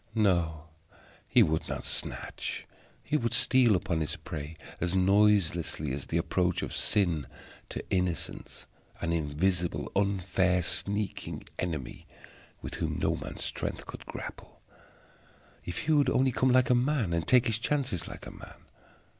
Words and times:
No; 0.15 0.69
he 1.27 1.43
would 1.43 1.67
not 1.69 1.85
snatch, 1.85 2.65
he 3.03 3.17
would 3.17 3.35
steal 3.35 3.75
upon 3.75 4.01
his 4.01 4.15
prey 4.15 4.55
as 4.79 4.95
noiselessly 4.95 5.93
as 5.93 6.07
the 6.07 6.17
approach 6.17 6.63
of 6.63 6.75
Sin 6.75 7.27
to 7.69 7.83
Innocence 7.91 8.65
an 8.99 9.13
invisible, 9.13 9.91
unfair, 9.95 10.63
sneaking 10.63 11.43
enemy, 11.59 12.07
with 12.63 12.73
whom 12.77 12.97
no 12.97 13.15
man's 13.15 13.43
strength 13.45 13.85
could 13.85 14.07
grapple. 14.07 14.63
If 15.65 15.77
he 15.85 15.91
would 15.91 16.09
only 16.09 16.31
come 16.31 16.49
like 16.49 16.71
a 16.71 16.73
man, 16.73 17.13
and 17.13 17.27
take 17.27 17.45
his 17.45 17.59
chances 17.59 18.07
like 18.07 18.25
a 18.25 18.31
man! 18.31 18.55